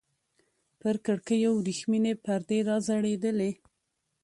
[0.79, 3.51] پر کړکيو ورېښمينې پردې راځړېدلې.